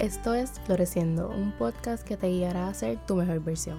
[0.00, 3.76] Esto es Floreciendo, un podcast que te guiará a ser tu mejor versión.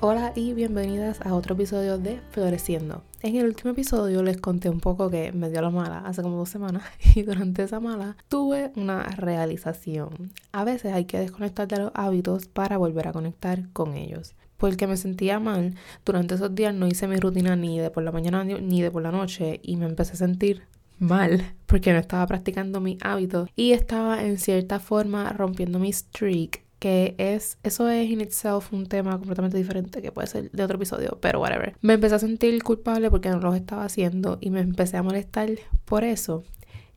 [0.00, 3.04] Hola y bienvenidas a otro episodio de Floreciendo.
[3.22, 6.36] En el último episodio les conté un poco que me dio la mala hace como
[6.36, 6.82] dos semanas
[7.14, 10.32] y durante esa mala tuve una realización.
[10.50, 14.86] A veces hay que desconectar de los hábitos para volver a conectar con ellos porque
[14.88, 15.74] me sentía mal.
[16.04, 19.02] Durante esos días no hice mi rutina ni de por la mañana ni de por
[19.02, 20.62] la noche y me empecé a sentir
[21.02, 26.62] mal porque no estaba practicando mi hábito y estaba en cierta forma rompiendo mi streak
[26.82, 30.78] que es, eso es in itself un tema completamente diferente que puede ser de otro
[30.78, 31.76] episodio, pero whatever.
[31.80, 35.48] Me empecé a sentir culpable porque no lo estaba haciendo y me empecé a molestar
[35.84, 36.42] por eso.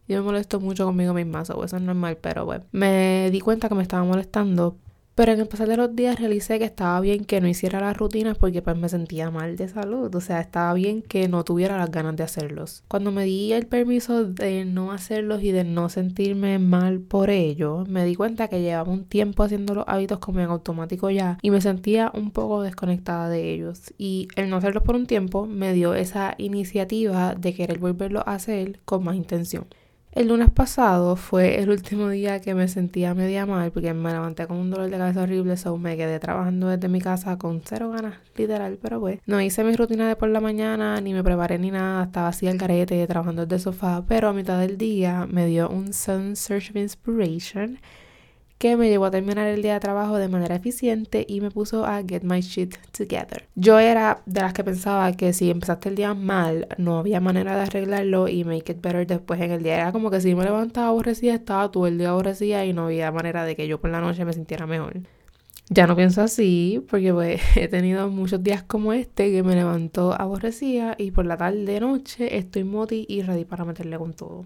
[0.07, 2.65] Yo me molesto mucho conmigo misma, eso es normal, pero bueno.
[2.71, 4.79] Me di cuenta que me estaba molestando
[5.15, 7.97] pero en el pasar de los días realicé que estaba bien que no hiciera las
[7.97, 10.13] rutinas porque pues me sentía mal de salud.
[10.13, 12.83] O sea, estaba bien que no tuviera las ganas de hacerlos.
[12.89, 17.85] Cuando me di el permiso de no hacerlos y de no sentirme mal por ello,
[17.87, 21.49] me di cuenta que llevaba un tiempo haciendo los hábitos como en automático ya y
[21.49, 23.93] me sentía un poco desconectada de ellos.
[23.97, 28.35] Y el no hacerlos por un tiempo me dio esa iniciativa de querer volverlo a
[28.35, 29.65] hacer con más intención.
[30.15, 34.47] El lunes pasado fue el último día que me sentía media mal porque me levanté
[34.47, 37.91] con un dolor de cabeza horrible, so me quedé trabajando desde mi casa con cero
[37.91, 41.59] ganas, literal, pero pues no hice mi rutina de por la mañana, ni me preparé
[41.59, 45.47] ni nada, estaba así al carete trabajando desde sofá, pero a mitad del día me
[45.47, 47.79] dio un Sun Search of Inspiration
[48.57, 51.85] que me llevó a terminar el día de trabajo de manera eficiente y me puso
[51.85, 53.47] a get my shit together.
[53.55, 57.55] Yo era de las que pensaba que si empezaste el día mal, no había manera
[57.55, 59.75] de arreglarlo y make it better después en el día.
[59.75, 63.11] Era como que si me levantaba aborrecida, estaba todo el día aborrecida y no había
[63.11, 65.01] manera de que yo por la noche me sintiera mejor.
[65.69, 70.13] Ya no pienso así porque pues he tenido muchos días como este que me levantó
[70.19, 74.45] aborrecida y por la tarde noche estoy moti y ready para meterle con todo.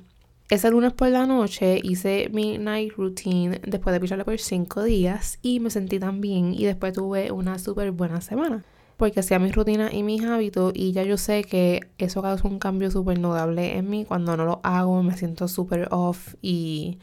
[0.49, 5.37] Ese lunes por la noche hice mi night routine después de picharle por 5 días
[5.43, 8.65] y me sentí tan bien y después tuve una súper buena semana
[8.97, 12.57] porque hacía mis rutinas y mis hábitos y ya yo sé que eso causa un
[12.57, 14.05] cambio súper notable en mí.
[14.05, 16.97] Cuando no lo hago me siento súper off y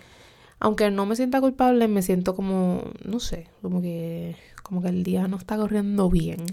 [0.58, 5.04] aunque no me sienta culpable me siento como, no sé, como que, como que el
[5.04, 6.44] día no está corriendo bien.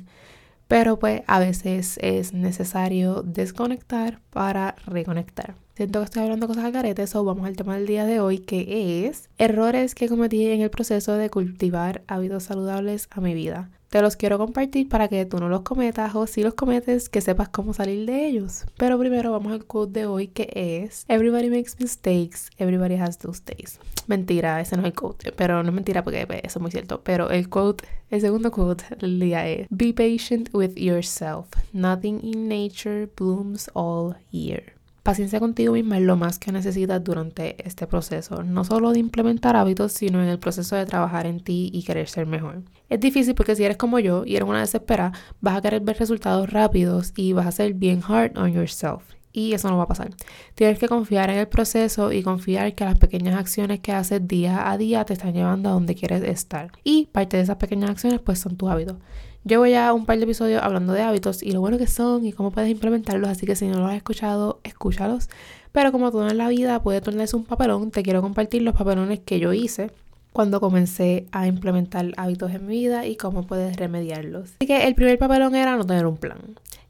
[0.68, 5.56] Pero pues a veces es necesario desconectar para reconectar.
[5.76, 8.38] Siento que estoy hablando cosas al carete, so vamos al tema del día de hoy,
[8.38, 13.72] que es errores que cometí en el proceso de cultivar hábitos saludables a mi vida.
[13.90, 17.22] Te los quiero compartir para que tú no los cometas o si los cometes, que
[17.22, 18.66] sepas cómo salir de ellos.
[18.78, 23.42] Pero primero vamos al quote de hoy que es Everybody makes mistakes, everybody has those
[23.44, 23.80] days.
[24.06, 26.70] Mentira, ese no es el quote, pero no es mentira porque pues, eso es muy
[26.70, 27.02] cierto.
[27.04, 31.48] Pero el quote, el segundo quote del día es Be patient with yourself.
[31.72, 34.74] Nothing in nature blooms all year.
[35.04, 39.58] Paciencia contigo misma es lo más que necesitas durante este proceso, no solo de implementar
[39.58, 42.62] hábitos, sino en el proceso de trabajar en ti y querer ser mejor.
[42.88, 46.00] Es difícil porque si eres como yo y eres una desesperada, vas a querer ver
[46.00, 49.04] resultados rápidos y vas a ser bien hard on yourself.
[49.34, 50.12] Y eso no va a pasar.
[50.56, 54.72] Tienes que confiar en el proceso y confiar que las pequeñas acciones que haces día
[54.72, 56.72] a día te están llevando a donde quieres estar.
[56.86, 58.98] Y parte de esas pequeñas acciones pues son tus hábitos.
[59.46, 62.32] Llevo ya un par de episodios hablando de hábitos y lo bueno que son y
[62.32, 65.30] cómo puedes implementarlos, así que si no los has escuchado, escúchalos.
[65.74, 69.20] Pero como todo en la vida puede tornarse un papelón, te quiero compartir los papelones
[69.20, 69.92] que yo hice
[70.32, 74.52] cuando comencé a implementar hábitos en mi vida y cómo puedes remediarlos.
[74.60, 76.40] Así que el primer papelón era no tener un plan.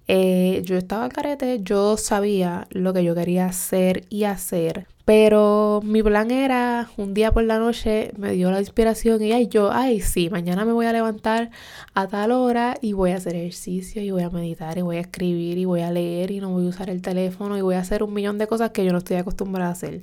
[0.07, 5.81] Eh, yo estaba al carete, yo sabía lo que yo quería hacer y hacer, pero
[5.83, 9.71] mi plan era un día por la noche me dio la inspiración y ay, yo,
[9.71, 11.51] ay, sí, mañana me voy a levantar
[11.93, 15.01] a tal hora y voy a hacer ejercicio y voy a meditar y voy a
[15.01, 17.79] escribir y voy a leer y no voy a usar el teléfono y voy a
[17.79, 20.01] hacer un millón de cosas que yo no estoy acostumbrada a hacer.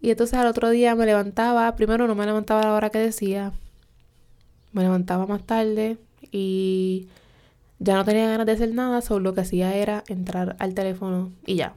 [0.00, 2.98] Y entonces al otro día me levantaba, primero no me levantaba a la hora que
[2.98, 3.52] decía,
[4.72, 5.98] me levantaba más tarde
[6.32, 7.08] y
[7.78, 11.32] ya no tenía ganas de hacer nada, solo lo que hacía era entrar al teléfono
[11.44, 11.74] y ya.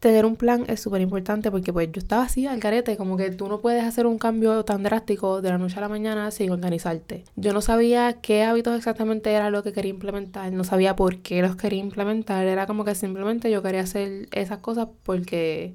[0.00, 3.30] Tener un plan es súper importante porque pues yo estaba así al carete, como que
[3.30, 6.50] tú no puedes hacer un cambio tan drástico de la noche a la mañana sin
[6.50, 7.24] organizarte.
[7.36, 11.40] Yo no sabía qué hábitos exactamente era lo que quería implementar, no sabía por qué
[11.40, 15.74] los quería implementar, era como que simplemente yo quería hacer esas cosas porque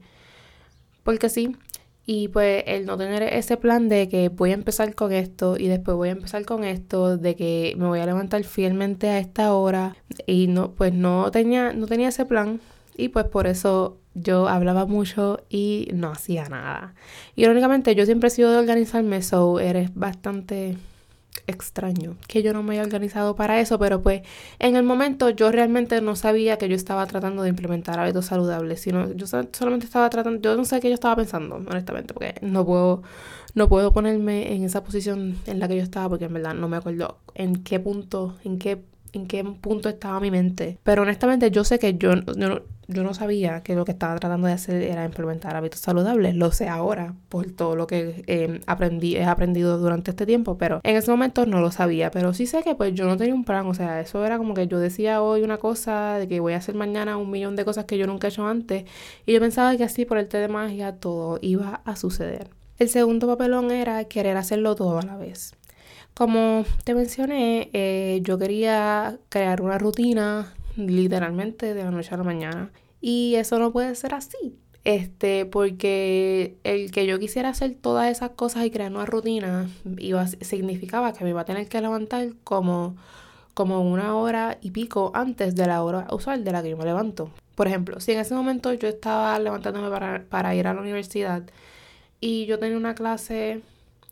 [1.04, 1.56] porque sí,
[2.12, 5.68] y pues el no tener ese plan de que voy a empezar con esto y
[5.68, 9.54] después voy a empezar con esto, de que me voy a levantar fielmente a esta
[9.54, 9.96] hora
[10.26, 12.62] y no pues no tenía no tenía ese plan
[12.98, 16.96] y pues por eso yo hablaba mucho y no hacía nada.
[17.36, 20.78] Irónicamente yo siempre he sido de organizarme, so eres bastante
[21.48, 24.22] extraño que yo no me haya organizado para eso, pero pues
[24.60, 28.82] en el momento yo realmente no sabía que yo estaba tratando de implementar hábitos saludables,
[28.82, 32.66] sino yo solamente estaba tratando, yo no sé qué yo estaba pensando, honestamente, porque no
[32.66, 33.04] puedo
[33.56, 36.68] no puedo ponerme en esa posición en la que yo estaba porque en verdad no
[36.68, 40.78] me acuerdo en qué punto, en qué en qué punto estaba mi mente.
[40.84, 44.54] Pero honestamente yo sé que yo, yo, no sabía que lo que estaba tratando de
[44.54, 46.36] hacer era implementar hábitos saludables.
[46.36, 50.82] Lo sé ahora por todo lo que eh, aprendí, he aprendido durante este tiempo, pero
[50.84, 52.12] en ese momento no lo sabía.
[52.12, 54.54] Pero sí sé que pues yo no tenía un plan, o sea, eso era como
[54.54, 57.66] que yo decía hoy una cosa, de que voy a hacer mañana un millón de
[57.66, 58.86] cosas que yo nunca he hecho antes.
[59.26, 62.50] Y yo pensaba que así por el té de magia todo iba a suceder.
[62.78, 65.54] El segundo papelón era querer hacerlo todo a la vez.
[66.14, 72.24] Como te mencioné, eh, yo quería crear una rutina literalmente de la noche a la
[72.24, 72.72] mañana.
[73.02, 74.58] Y eso no puede ser así.
[74.86, 80.26] Este, porque el que yo quisiera hacer todas esas cosas y crear una rutina iba,
[80.28, 82.96] significaba que me iba a tener que levantar como,
[83.54, 86.86] como una hora y pico antes de la hora usual de la que yo me
[86.86, 87.30] levanto.
[87.56, 91.44] Por ejemplo, si en ese momento yo estaba levantándome para, para ir a la universidad
[92.22, 93.62] y yo tenía una clase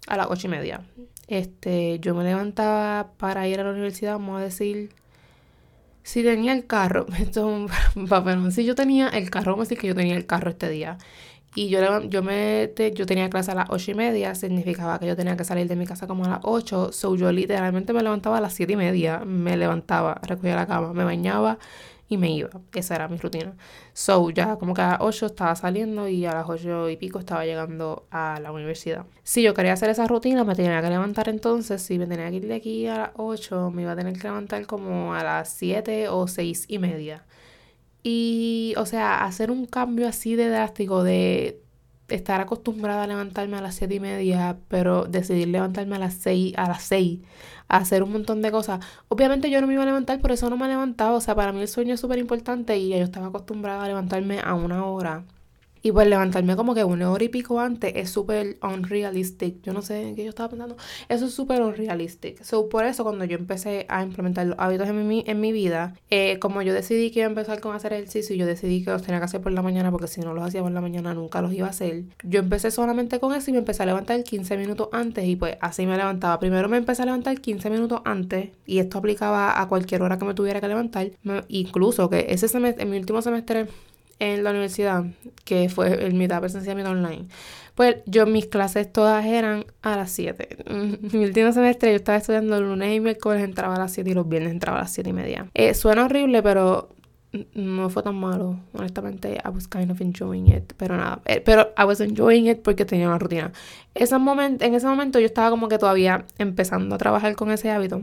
[0.08, 0.84] a las ocho y media
[1.28, 4.90] este, yo me levantaba para ir a la universidad, vamos a decir,
[6.08, 9.66] si tenía el carro, esto es un papel, si yo tenía el carro, vamos a
[9.66, 10.98] decir que yo tenía el carro este día.
[11.54, 15.16] Y yo, yo, me, yo tenía clase a las ocho y media, significaba que yo
[15.18, 16.92] tenía que salir de mi casa como a las 8.
[16.94, 20.94] So yo literalmente me levantaba a las siete y media, me levantaba, recogía la cama,
[20.94, 21.58] me bañaba
[22.10, 22.50] y me iba.
[22.74, 23.56] Esa era mi rutina.
[23.94, 27.20] So, ya como que a las 8 estaba saliendo y a las 8 y pico
[27.20, 29.06] estaba llegando a la universidad.
[29.24, 31.82] Si yo quería hacer esa rutina, me tenía que levantar entonces.
[31.82, 34.24] Si me tenía que ir de aquí a las 8, me iba a tener que
[34.24, 37.26] levantar como a las 7 o 6 y media.
[38.04, 41.62] Y, o sea, hacer un cambio así de drástico de
[42.08, 46.54] estar acostumbrada a levantarme a las 7 y media, pero decidir levantarme a las 6,
[46.58, 47.20] a las 6
[47.68, 48.80] hacer un montón de cosas.
[49.10, 51.16] Obviamente yo no me iba a levantar, por eso no me levantaba.
[51.16, 54.40] O sea, para mí el sueño es súper importante y yo estaba acostumbrada a levantarme
[54.40, 55.24] a una hora.
[55.82, 59.62] Y pues levantarme como que una hora y pico antes es súper unrealistic.
[59.64, 60.78] Yo no sé en qué yo estaba pensando.
[61.10, 62.44] Eso es súper unrealistic.
[62.44, 65.96] So, por eso cuando yo empecé a implementar los hábitos en mi, en mi vida,
[66.10, 69.02] eh, como yo decidí que iba a empezar con hacer ejercicio, yo decidí que los
[69.02, 71.42] tenía que hacer por la mañana porque si no los hacía por la mañana nunca
[71.42, 72.04] los iba a hacer.
[72.24, 75.58] Yo empecé solamente con eso y me empecé a levantar 15 minutos antes y pues
[75.62, 76.40] así me levantaba.
[76.40, 80.26] Primero me empecé a levantar 15 minutos antes y esto aplicaba a cualquier hora que
[80.26, 81.12] me tuviera que levantar.
[81.48, 83.68] incluso que ese semestre, en mi último semestre
[84.20, 85.06] en la universidad,
[85.44, 87.26] que fue el mitad presencial, mitad online,
[87.76, 90.66] pues yo mis clases todas eran a las 7.
[91.14, 94.14] Mi último semestre yo estaba estudiando el lunes y miércoles entraba a las 7 y
[94.14, 95.48] los viernes entraba a las 7 y media.
[95.54, 96.90] Eh, suena horrible, pero
[97.54, 98.60] no fue tan malo.
[98.74, 100.74] Honestamente, I was kind of enjoying it.
[100.78, 103.52] Pero nada, eh, pero I was enjoying it porque tenía una rutina.
[103.94, 108.02] Ese en ese momento yo estaba como que todavía empezando a trabajar con ese hábito.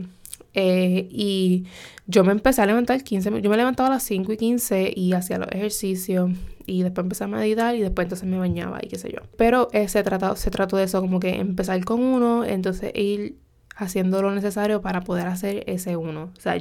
[0.55, 1.65] Eh, y
[2.07, 5.13] yo me empecé a levantar 15, yo me levantaba a las 5 y 15 y
[5.13, 6.31] hacía los ejercicios
[6.65, 9.19] y después empecé a meditar y después entonces me bañaba y qué sé yo.
[9.37, 13.37] Pero eh, se, trató, se trató de eso, como que empezar con uno, entonces ir
[13.75, 16.31] haciendo lo necesario para poder hacer ese uno.
[16.37, 16.57] O sea,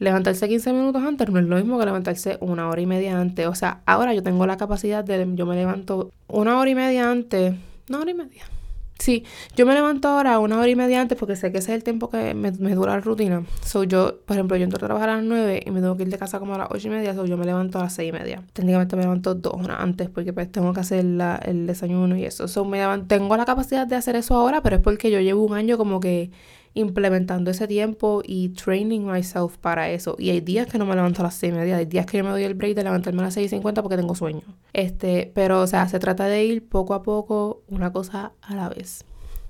[0.00, 3.46] levantarse 15 minutos antes no es lo mismo que levantarse una hora y media antes.
[3.46, 7.10] O sea, ahora yo tengo la capacidad de, yo me levanto una hora y media
[7.10, 7.54] antes,
[7.88, 8.44] una hora y media
[9.00, 9.24] Sí,
[9.56, 11.84] yo me levanto ahora una hora y media antes porque sé que ese es el
[11.84, 13.44] tiempo que me, dura la rutina.
[13.64, 16.02] So, yo, por ejemplo, yo entro a trabajar a las 9 y me tengo que
[16.02, 17.94] ir de casa como a las 8 y media, so yo me levanto a las
[17.94, 18.42] 6 y media.
[18.52, 21.06] Técnicamente me levanto dos horas antes porque pues tengo que hacer
[21.44, 22.46] el desayuno y eso.
[22.46, 25.54] So, me tengo la capacidad de hacer eso ahora, pero es porque yo llevo un
[25.54, 26.30] año como que
[26.74, 30.16] implementando ese tiempo y training myself para eso.
[30.18, 32.24] Y hay días que no me levanto a las 6 y hay días que yo
[32.24, 34.42] me doy el break de levantarme a las 6 y 50 porque tengo sueño.
[34.72, 38.68] Este, pero o sea, se trata de ir poco a poco, una cosa a la
[38.68, 39.04] vez.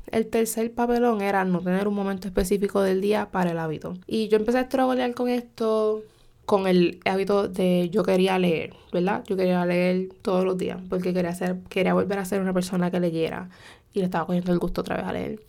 [0.07, 3.95] El tercer papelón era no tener un momento específico del día para el hábito.
[4.07, 6.03] Y yo empecé a trabajar con esto
[6.47, 9.23] con el hábito de yo quería leer, ¿verdad?
[9.25, 12.91] Yo quería leer todos los días porque quería ser, quería volver a ser una persona
[12.91, 13.50] que leyera
[13.93, 15.41] y le estaba cogiendo el gusto otra vez a leer.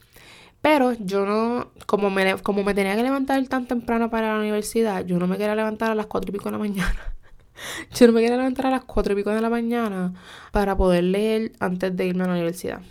[0.62, 5.06] Pero yo no, como me, como me tenía que levantar tan temprano para la universidad,
[5.06, 7.16] yo no me quería levantar a las cuatro y pico de la mañana.
[7.96, 10.14] yo no me quería levantar a las cuatro y pico de la mañana
[10.52, 12.82] para poder leer antes de irme a la universidad.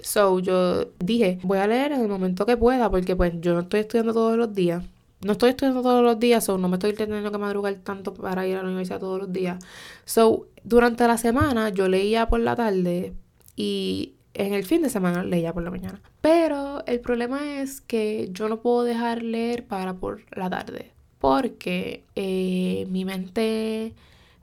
[0.00, 3.60] So yo dije, voy a leer en el momento que pueda, porque pues yo no
[3.60, 4.84] estoy estudiando todos los días.
[5.20, 8.46] No estoy estudiando todos los días, so no me estoy teniendo que madrugar tanto para
[8.46, 9.62] ir a la universidad todos los días.
[10.06, 13.12] So, durante la semana yo leía por la tarde
[13.54, 16.00] y en el fin de semana leía por la mañana.
[16.20, 20.92] Pero el problema es que yo no puedo dejar leer para por la tarde.
[21.18, 23.94] Porque eh, mi mente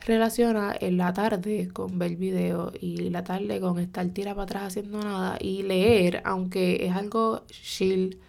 [0.06, 4.63] relaciona en la tarde con ver video y la tarde con estar tira para atrás
[4.67, 8.20] haciendo nada y leer, aunque es algo chill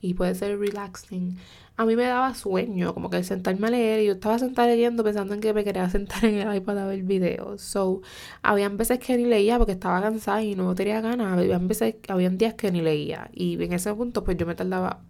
[0.00, 1.36] y puede ser relaxing,
[1.78, 5.04] a mí me daba sueño, como que sentarme a leer y yo estaba sentada leyendo
[5.04, 7.62] pensando en que me quería sentar en el iPad a ver videos.
[7.62, 8.02] So,
[8.42, 11.38] habían veces que ni leía porque estaba cansada y no tenía ganas.
[11.38, 15.02] Habían veces, habían días que ni leía y en ese punto pues yo me tardaba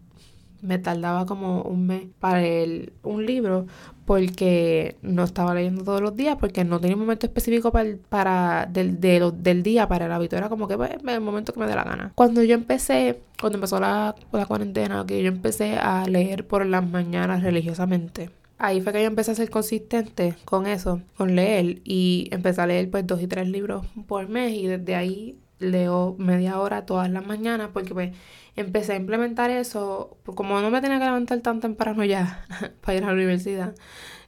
[0.61, 3.67] me tardaba como un mes para leer un libro
[4.05, 8.67] porque no estaba leyendo todos los días, porque no tenía un momento específico para, para
[8.67, 10.37] del, del día para el hábito.
[10.37, 12.13] Era como que pues, el momento que me dé la gana.
[12.15, 16.89] Cuando yo empecé, cuando empezó la, la cuarentena, que yo empecé a leer por las
[16.89, 18.31] mañanas religiosamente.
[18.57, 21.81] Ahí fue que yo empecé a ser consistente con eso, con leer.
[21.85, 24.55] Y empecé a leer pues dos y tres libros por mes.
[24.55, 28.17] Y desde ahí leo media hora todas las mañanas porque pues
[28.57, 32.45] empecé a implementar eso, como no me tenía que levantar tan temprano ya
[32.81, 33.75] para ir a la universidad,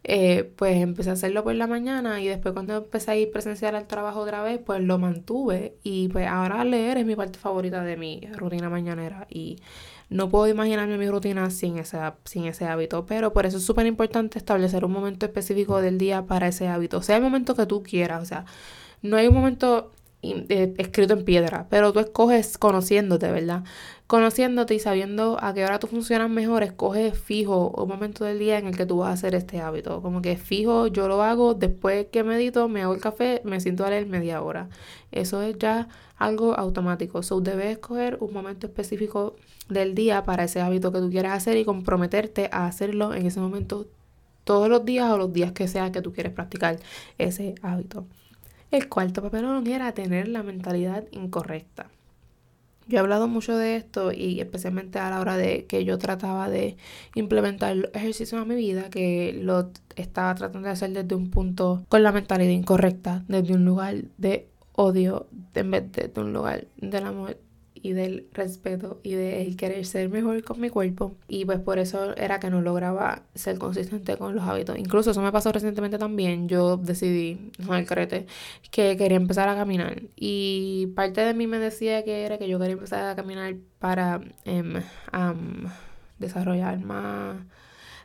[0.04, 3.74] eh, pues empecé a hacerlo por la mañana y después cuando empecé a ir presencial
[3.74, 5.76] al trabajo otra vez, pues lo mantuve.
[5.82, 9.58] Y pues ahora leer es mi parte favorita de mi rutina mañanera y
[10.08, 13.86] no puedo imaginarme mi rutina sin ese, sin ese hábito, pero por eso es súper
[13.86, 17.82] importante establecer un momento específico del día para ese hábito, sea el momento que tú
[17.82, 18.44] quieras, o sea,
[19.02, 23.64] no hay un momento escrito en piedra, pero tú escoges conociéndote, ¿verdad?
[24.06, 28.58] Conociéndote y sabiendo a qué hora tú funcionas mejor, escoges fijo un momento del día
[28.58, 30.02] en el que tú vas a hacer este hábito.
[30.02, 33.84] Como que fijo, yo lo hago después que medito, me hago el café, me siento
[33.84, 34.68] a leer media hora.
[35.12, 37.22] Eso es ya algo automático.
[37.22, 39.36] So, debes escoger un momento específico
[39.68, 43.40] del día para ese hábito que tú quieras hacer y comprometerte a hacerlo en ese
[43.40, 43.86] momento
[44.44, 46.78] todos los días o los días que sea que tú quieres practicar
[47.18, 48.06] ese hábito.
[48.70, 51.88] El cuarto papelón era tener la mentalidad incorrecta.
[52.86, 56.48] Yo he hablado mucho de esto y especialmente a la hora de que yo trataba
[56.48, 56.76] de
[57.14, 62.02] implementar ejercicios a mi vida, que lo estaba tratando de hacer desde un punto con
[62.02, 67.06] la mentalidad incorrecta, desde un lugar de odio en vez de, de un lugar del
[67.06, 67.36] amor
[67.82, 71.16] y del respeto y de querer ser mejor con mi cuerpo.
[71.28, 74.78] Y pues por eso era que no lograba ser consistente con los hábitos.
[74.78, 76.48] Incluso eso me pasó recientemente también.
[76.48, 78.26] Yo decidí, no el carete,
[78.70, 80.02] que quería empezar a caminar.
[80.16, 84.20] Y parte de mí me decía que era que yo quería empezar a caminar para
[84.44, 84.74] em,
[86.18, 87.36] desarrollar más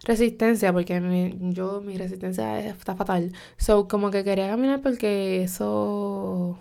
[0.03, 6.60] resistencia porque yo mi resistencia está fatal so como que quería caminar porque eso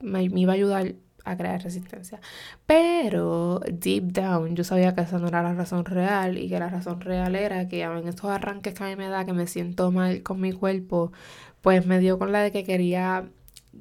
[0.00, 2.20] me, me iba a ayudar a crear resistencia.
[2.66, 6.68] Pero deep down yo sabía que esa no era la razón real y que la
[6.68, 9.90] razón real era que en estos arranques que a mí me da que me siento
[9.92, 11.12] mal con mi cuerpo,
[11.60, 13.28] pues me dio con la de que quería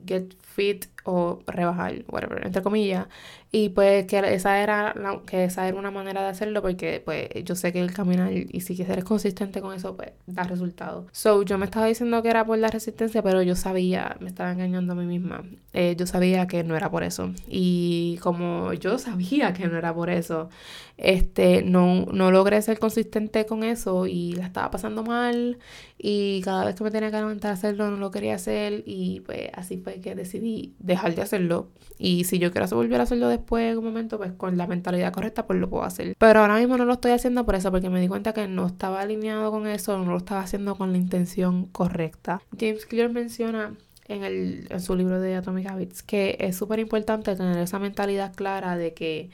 [0.05, 3.07] get fit o rebajar, whatever, entre comillas.
[3.53, 4.95] Y pues que esa era
[5.27, 8.61] que esa era una manera de hacerlo porque pues yo sé que el caminar y
[8.61, 11.07] si eres consistente con eso pues da resultado.
[11.11, 14.51] So yo me estaba diciendo que era por la resistencia pero yo sabía, me estaba
[14.51, 15.43] engañando a mí misma.
[15.73, 17.33] Eh, yo sabía que no era por eso.
[17.47, 20.49] Y como yo sabía que no era por eso,
[20.97, 25.57] este no, no logré ser consistente con eso y la estaba pasando mal
[25.97, 29.21] y cada vez que me tenía que levantar a hacerlo no lo quería hacer y
[29.21, 30.40] pues así fue que decidí
[30.79, 31.69] dejar de hacerlo.
[31.97, 35.13] Y si yo quiero volver a hacerlo después en un momento, pues con la mentalidad
[35.13, 36.15] correcta, pues lo puedo hacer.
[36.17, 38.65] Pero ahora mismo no lo estoy haciendo por eso, porque me di cuenta que no
[38.65, 42.41] estaba alineado con eso, no lo estaba haciendo con la intención correcta.
[42.59, 43.75] James Clear menciona
[44.07, 48.33] en, el, en su libro de Atomic Habits que es súper importante tener esa mentalidad
[48.35, 49.29] clara de que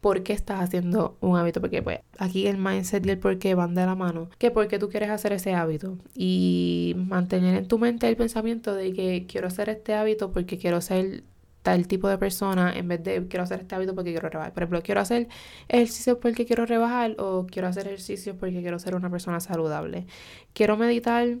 [0.00, 3.54] por qué estás haciendo un hábito, porque pues aquí el mindset y el por qué
[3.54, 7.66] van de la mano, que por qué tú quieres hacer ese hábito y mantener en
[7.66, 11.24] tu mente el pensamiento de que quiero hacer este hábito porque quiero ser
[11.62, 14.52] tal tipo de persona en vez de quiero hacer este hábito porque quiero rebajar.
[14.52, 15.28] Por ejemplo, quiero hacer
[15.68, 20.06] ejercicio porque quiero rebajar o quiero hacer ejercicio porque quiero ser una persona saludable.
[20.52, 21.38] Quiero meditar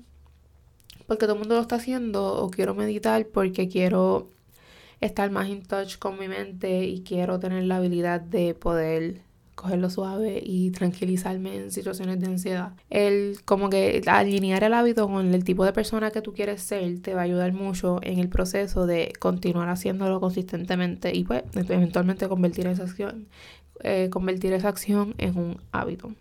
[1.06, 4.28] porque todo el mundo lo está haciendo o quiero meditar porque quiero
[5.00, 9.26] estar más in touch con mi mente y quiero tener la habilidad de poder
[9.56, 12.72] cogerlo suave y tranquilizarme en situaciones de ansiedad.
[12.90, 17.00] El como que alinear el hábito con el tipo de persona que tú quieres ser
[17.00, 22.28] te va a ayudar mucho en el proceso de continuar haciéndolo consistentemente y pues eventualmente
[22.28, 23.28] convertir esa acción,
[23.82, 26.12] eh, convertir esa acción en un hábito.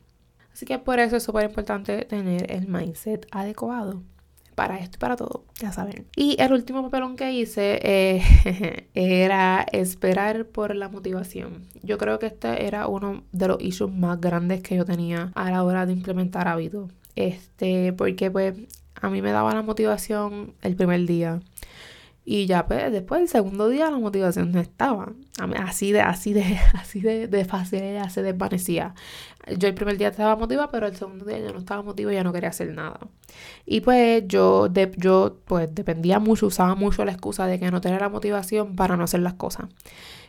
[0.53, 4.01] Así que por eso es súper importante tener el mindset adecuado
[4.55, 6.07] para esto y para todo, ya saben.
[6.15, 11.65] Y el último papelón que hice eh, era esperar por la motivación.
[11.83, 15.51] Yo creo que este era uno de los issues más grandes que yo tenía a
[15.51, 16.91] la hora de implementar hábitos.
[17.15, 18.55] Este, porque pues
[18.95, 21.41] a mí me daba la motivación el primer día.
[22.27, 25.13] Y ya pues, después del segundo día la motivación no estaba.
[25.63, 28.95] Así de, así de, así de, de fácil ya se desvanecía.
[29.57, 32.15] Yo el primer día estaba motivada, pero el segundo día ya no estaba motivada y
[32.17, 32.99] ya no quería hacer nada.
[33.65, 37.99] Y pues yo, yo pues dependía mucho, usaba mucho la excusa de que no tenía
[37.99, 39.67] la motivación para no hacer las cosas.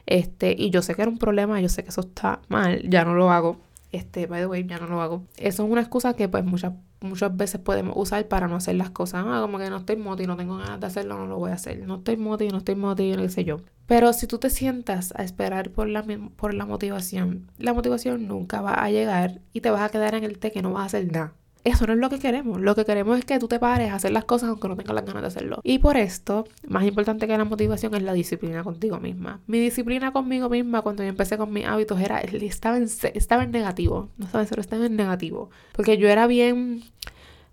[0.05, 3.05] Este, y yo sé que era un problema, yo sé que eso está mal, ya
[3.05, 3.57] no lo hago.
[3.91, 5.25] Este, by the way, ya no lo hago.
[5.39, 6.75] Eso es una excusa que pues muchas,
[7.07, 9.25] muchas veces podemos usar para no hacer las cosas.
[9.27, 11.55] Ah, como que no estoy moti, no tengo ganas de hacerlo, no lo voy a
[11.55, 11.87] hacer.
[11.87, 13.61] No estoy moti, no estoy moti, no sé yo.
[13.87, 16.05] Pero si tú te sientas a esperar por la,
[16.37, 20.25] por la motivación, la motivación nunca va a llegar y te vas a quedar en
[20.25, 21.35] el té que no vas a hacer nada.
[21.67, 22.61] Eso no es lo que queremos.
[22.61, 24.95] Lo que queremos es que tú te pares a hacer las cosas aunque no tengas
[24.95, 25.61] las ganas de hacerlo.
[25.65, 29.41] Y por esto, más importante que la motivación es la disciplina contigo misma.
[29.49, 33.51] Mi disciplina conmigo misma cuando yo empecé con mis hábitos era, estaba en, estaba en
[33.51, 34.11] negativo.
[34.17, 35.51] No sabes, pero estaba en negativo.
[35.73, 36.85] Porque yo era bien,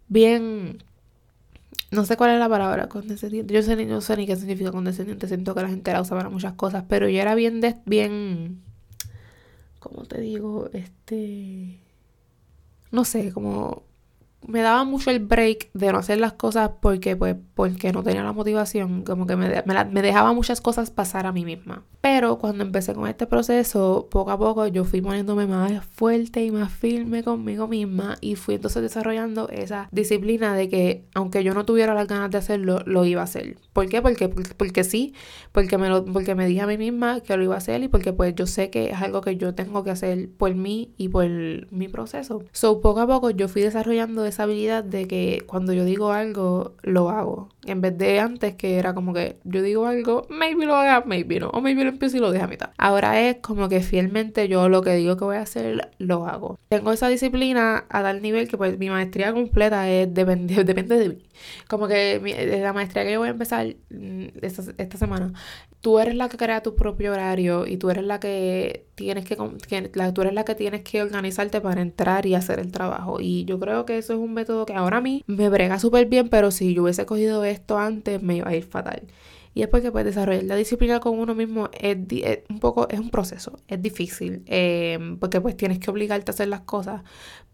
[0.10, 0.84] bien
[1.90, 3.52] no sé cuál es la palabra condescendiente.
[3.52, 5.28] Yo sé, no sé ni qué significa condescendiente.
[5.28, 6.84] Siento que la gente la usa para muchas cosas.
[6.88, 8.62] Pero yo era bien, bien,
[9.80, 10.70] ¿cómo te digo?
[10.72, 11.80] Este,
[12.92, 13.92] no sé, como
[14.48, 18.24] me daba mucho el break de no hacer las cosas porque, pues, porque no tenía
[18.24, 21.84] la motivación, como que me, me, dejaba muchas cosas pasar a mí misma.
[22.02, 26.52] Pero cuando empecé con este proceso, poco a poco yo fui poniéndome más fuerte y
[26.52, 31.66] más firme conmigo misma y fui entonces desarrollando esa disciplina de que aunque yo no
[31.66, 33.58] tuviera las ganas de hacerlo, lo iba a hacer.
[33.72, 34.02] ¿Por qué?
[34.02, 35.14] Porque, porque, sí,
[35.52, 37.88] porque me, lo, porque me dije a mí misma que lo iba a hacer y
[37.88, 41.10] porque pues yo sé que es algo que yo tengo que hacer por mí y
[41.10, 41.26] por
[41.72, 42.44] mi proceso.
[42.52, 46.76] So, poco a poco yo fui desarrollando esa habilidad de que cuando yo digo algo,
[46.82, 47.50] lo hago.
[47.66, 51.40] En vez de antes que era como que yo digo algo, maybe lo haga, maybe
[51.40, 52.70] no, o maybe lo empiezo y lo dejo a mitad.
[52.78, 56.58] Ahora es como que fielmente yo lo que digo que voy a hacer, lo hago.
[56.70, 61.10] Tengo esa disciplina a tal nivel que pues mi maestría completa es depende, depende de
[61.10, 61.24] mí.
[61.68, 65.34] Como que la maestría que yo voy a empezar mm, esta semana,
[65.82, 69.36] tú eres la que crea tu propio horario y tú eres la que tienes que,
[69.36, 73.20] tú eres la que tienes que organizarte para entrar y hacer el trabajo.
[73.20, 76.08] Y yo creo que eso es un método que ahora a mí me brega súper
[76.08, 79.04] bien, pero si yo hubiese cogido esto antes me iba a ir fatal.
[79.56, 81.98] Y es porque pues desarrollar la disciplina con uno mismo es,
[82.50, 86.48] un poco, es un proceso, es difícil, eh, porque pues tienes que obligarte a hacer
[86.48, 87.04] las cosas,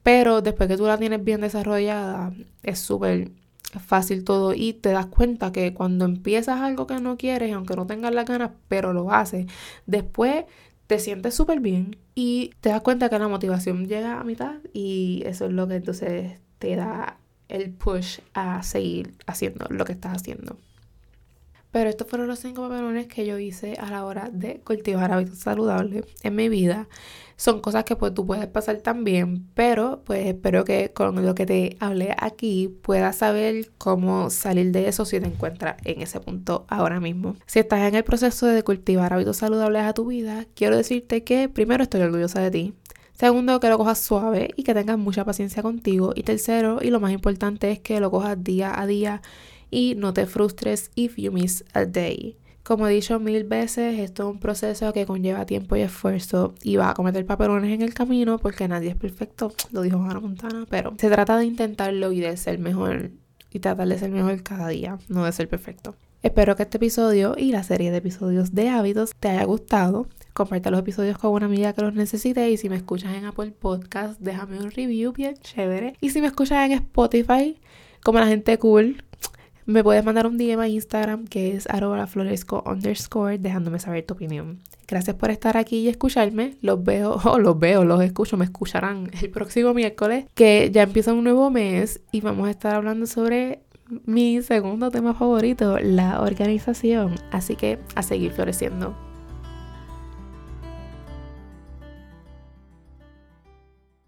[0.01, 3.31] pero después que tú la tienes bien desarrollada, es súper
[3.85, 7.85] fácil todo y te das cuenta que cuando empiezas algo que no quieres, aunque no
[7.85, 9.47] tengas las ganas, pero lo haces,
[9.85, 10.45] después
[10.89, 15.21] te sientes súper bien y te das cuenta que la motivación llega a mitad y
[15.27, 20.15] eso es lo que entonces te da el push a seguir haciendo lo que estás
[20.15, 20.57] haciendo.
[21.69, 25.37] Pero estos fueron los cinco papelones que yo hice a la hora de cultivar hábitos
[25.37, 26.87] saludables en mi vida.
[27.39, 31.45] Son cosas que pues tú puedes pasar también, pero pues espero que con lo que
[31.45, 36.65] te hablé aquí puedas saber cómo salir de eso si te encuentras en ese punto
[36.67, 37.37] ahora mismo.
[37.45, 41.47] Si estás en el proceso de cultivar hábitos saludables a tu vida, quiero decirte que
[41.47, 42.73] primero estoy orgullosa de ti.
[43.13, 46.11] Segundo, que lo cojas suave y que tengas mucha paciencia contigo.
[46.15, 49.21] Y tercero, y lo más importante es que lo cojas día a día
[49.71, 52.35] y no te frustres if you miss a day.
[52.69, 56.75] Como he dicho mil veces, esto es un proceso que conlleva tiempo y esfuerzo y
[56.75, 60.67] va a cometer papelones en el camino porque nadie es perfecto, lo dijo Hannah Montana,
[60.69, 63.09] pero se trata de intentarlo y de ser mejor
[63.49, 65.95] y tratar de ser mejor cada día, no de ser perfecto.
[66.21, 70.05] Espero que este episodio y la serie de episodios de hábitos te haya gustado.
[70.33, 73.49] Comparte los episodios con una amiga que los necesite y si me escuchas en Apple
[73.49, 75.95] Podcast, déjame un review bien chévere.
[76.01, 77.59] Y si me escuchas en Spotify,
[78.03, 79.03] como la gente cool,
[79.69, 84.15] me puedes mandar un DM a Instagram que es arroba floresco underscore dejándome saber tu
[84.15, 84.59] opinión.
[84.87, 86.55] Gracias por estar aquí y escucharme.
[86.61, 91.13] Los veo, o los veo, los escucho, me escucharán el próximo miércoles que ya empieza
[91.13, 93.61] un nuevo mes y vamos a estar hablando sobre
[94.05, 97.15] mi segundo tema favorito, la organización.
[97.31, 99.08] Así que a seguir floreciendo.